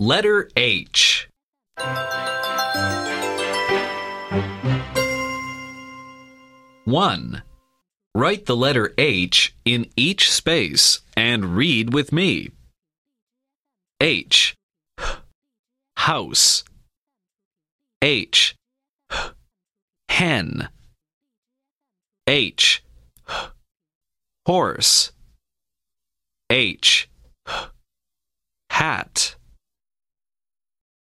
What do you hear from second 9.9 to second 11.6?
each space and